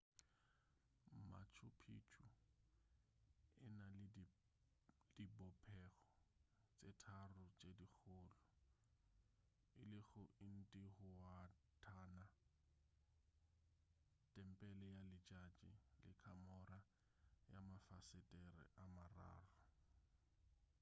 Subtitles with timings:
[1.31, 2.23] machu picchu
[3.65, 5.47] e na le dibopego
[6.79, 8.37] tše tharo tše dikgolo
[9.79, 12.23] e lego intihuatana
[14.33, 15.71] tempele ya letšatši
[16.05, 16.79] le kamora
[17.51, 19.57] ya mafasetere a mararo